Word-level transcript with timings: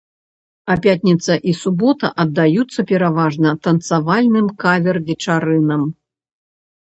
А 0.75 0.75
пятніца 0.83 1.33
і 1.49 1.51
субота 1.63 2.07
аддаюцца 2.23 2.85
пераважна 2.91 3.49
танцавальным 3.67 4.47
кавер-вечарынам. 4.63 5.81